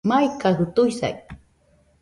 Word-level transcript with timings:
Maikajɨ 0.07 0.65
tuisai 0.75 1.15